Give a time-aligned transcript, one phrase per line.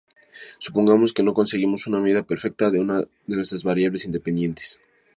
[0.65, 4.79] Supongamos que no conseguimos una medida perfecta de una de nuestras variables independientes.